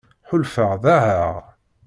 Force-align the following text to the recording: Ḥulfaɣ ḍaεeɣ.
Ḥulfaɣ 0.29 0.71
ḍaεeɣ. 0.83 1.35